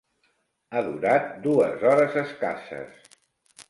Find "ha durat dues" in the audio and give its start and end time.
0.77-1.87